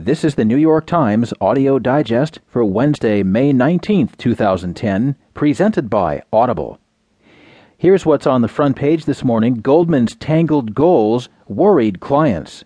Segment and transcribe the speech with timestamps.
[0.00, 6.22] This is the New York Times audio digest for Wednesday, May 19, 2010, presented by
[6.32, 6.78] Audible.
[7.76, 12.64] Here's what's on the front page this morning Goldman's tangled goals worried clients.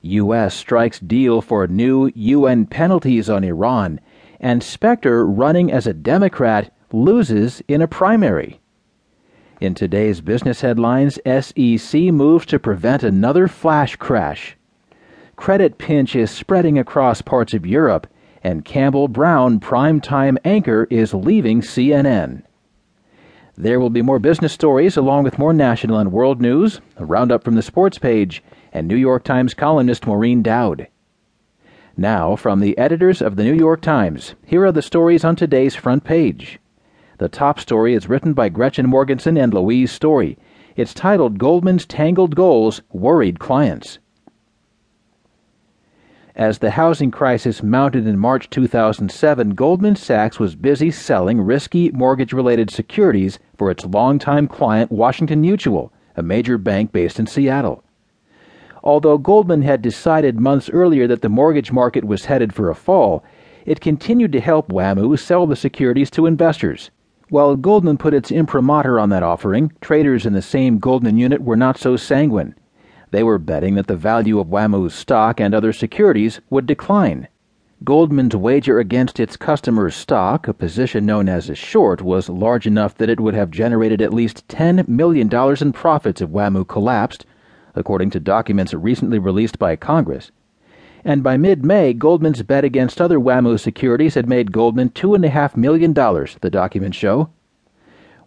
[0.00, 0.54] U.S.
[0.54, 4.00] strikes deal for new UN penalties on Iran,
[4.40, 8.62] and Specter, running as a Democrat, loses in a primary.
[9.60, 14.56] In today's business headlines, SEC moves to prevent another flash crash.
[15.36, 18.06] Credit pinch is spreading across parts of Europe,
[18.42, 22.42] and Campbell Brown, primetime anchor, is leaving CNN.
[23.54, 27.44] There will be more business stories along with more national and world news, a roundup
[27.44, 30.88] from the sports page, and New York Times columnist Maureen Dowd.
[31.96, 35.74] Now, from the editors of the New York Times, here are the stories on today's
[35.74, 36.58] front page.
[37.18, 40.38] The top story is written by Gretchen Morgenson and Louise Story.
[40.76, 43.98] It's titled Goldman's Tangled Goals Worried Clients.
[46.36, 52.34] As the housing crisis mounted in March 2007, Goldman Sachs was busy selling risky mortgage
[52.34, 57.82] related securities for its longtime client, Washington Mutual, a major bank based in Seattle.
[58.84, 63.24] Although Goldman had decided months earlier that the mortgage market was headed for a fall,
[63.64, 66.90] it continued to help WAMU sell the securities to investors.
[67.30, 71.56] While Goldman put its imprimatur on that offering, traders in the same Goldman unit were
[71.56, 72.54] not so sanguine.
[73.16, 77.28] They were betting that the value of WAMU's stock and other securities would decline.
[77.82, 82.94] Goldman's wager against its customers' stock, a position known as a short, was large enough
[82.96, 87.24] that it would have generated at least $10 million in profits if WAMU collapsed,
[87.74, 90.30] according to documents recently released by Congress
[91.02, 95.94] and by mid May, Goldman's bet against other WAMU securities had made Goldman $2.5 million,
[95.94, 97.30] the documents show.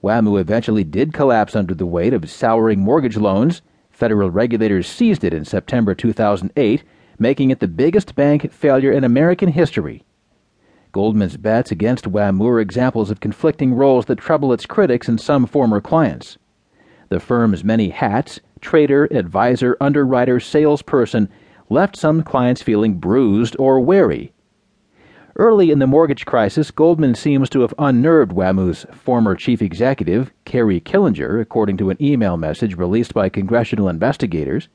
[0.00, 3.62] WAMU eventually did collapse under the weight of souring mortgage loans.
[3.96, 6.84] Federal regulators seized it in September 2008,
[7.18, 10.04] making it the biggest bank failure in American history.
[10.92, 15.46] Goldman's bets against WAMU are examples of conflicting roles that trouble its critics and some
[15.46, 16.36] former clients.
[17.08, 21.30] The firm's many hats trader, advisor, underwriter, salesperson
[21.70, 24.30] left some clients feeling bruised or wary.
[25.38, 30.80] Early in the mortgage crisis, Goldman seems to have unnerved WAMU's former chief executive, Kerry
[30.80, 34.68] Killinger, according to an email message released by congressional investigators.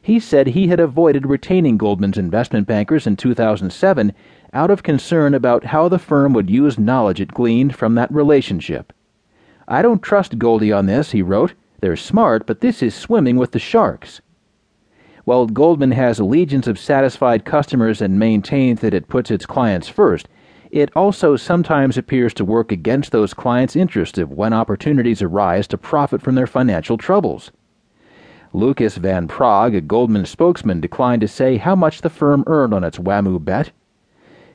[0.00, 4.12] He said he had avoided retaining Goldman's investment bankers in 2007
[4.52, 8.92] out of concern about how the firm would use knowledge it gleaned from that relationship.
[9.66, 11.54] I don't trust Goldie on this, he wrote.
[11.80, 14.20] They're smart, but this is swimming with the sharks.
[15.24, 20.28] While Goldman has legions of satisfied customers and maintains that it puts its clients first,
[20.72, 26.22] it also sometimes appears to work against those clients' interests when opportunities arise to profit
[26.22, 27.52] from their financial troubles.
[28.52, 32.84] Lucas Van Praag, a Goldman spokesman, declined to say how much the firm earned on
[32.84, 33.70] its WAMU bet.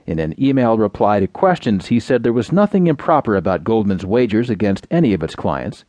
[0.05, 4.49] In an email reply to questions, he said there was nothing improper about Goldman's wagers
[4.49, 5.85] against any of its clients.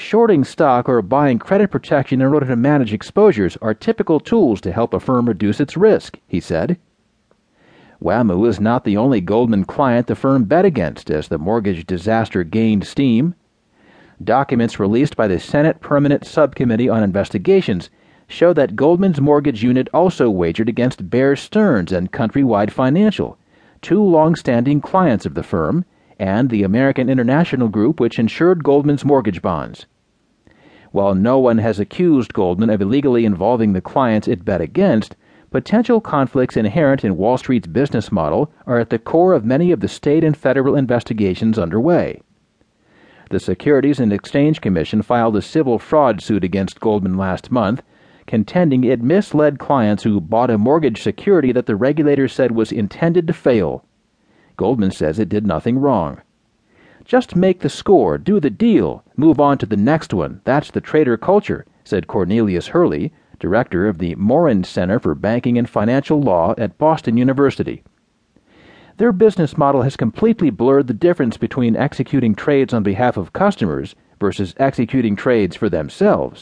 [0.00, 4.70] Shorting stock or buying credit protection in order to manage exposures are typical tools to
[4.70, 6.78] help a firm reduce its risk, he said.
[8.00, 12.44] WAMU is not the only Goldman client the firm bet against as the mortgage disaster
[12.44, 13.34] gained steam.
[14.22, 17.90] Documents released by the Senate Permanent Subcommittee on Investigations
[18.28, 23.36] show that Goldman's mortgage unit also wagered against Bear Stearns and Countrywide Financial,
[23.82, 25.84] two long-standing clients of the firm,
[26.18, 29.86] and the American International Group, which insured Goldman's mortgage bonds.
[30.90, 35.16] While no one has accused Goldman of illegally involving the clients it bet against,
[35.50, 39.80] potential conflicts inherent in Wall Street's business model are at the core of many of
[39.80, 42.20] the state and federal investigations underway.
[43.30, 47.82] The Securities and Exchange Commission filed a civil fraud suit against Goldman last month,
[48.26, 53.26] contending it misled clients who bought a mortgage security that the regulator said was intended
[53.26, 53.84] to fail.
[54.58, 56.20] Goldman says it did nothing wrong.
[57.06, 60.42] Just make the score, do the deal, move on to the next one.
[60.44, 65.70] That's the trader culture, said Cornelius Hurley, director of the Morin Center for Banking and
[65.70, 67.82] Financial Law at Boston University.
[68.98, 73.94] Their business model has completely blurred the difference between executing trades on behalf of customers
[74.20, 76.36] versus executing trades for themselves.